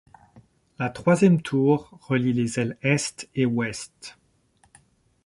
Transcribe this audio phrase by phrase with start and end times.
[0.79, 4.17] La troisième tour relie les ailes Est et Ouest.